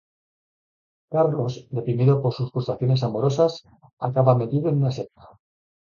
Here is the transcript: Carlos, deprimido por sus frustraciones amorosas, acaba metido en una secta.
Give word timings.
Carlos, 1.11 1.59
deprimido 1.69 2.23
por 2.23 2.33
sus 2.33 2.49
frustraciones 2.51 3.03
amorosas, 3.03 3.67
acaba 3.99 4.33
metido 4.35 4.69
en 4.69 4.77
una 4.77 4.89
secta. 4.91 5.29